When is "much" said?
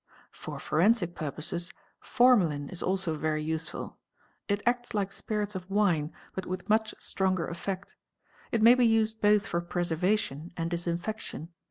6.67-6.95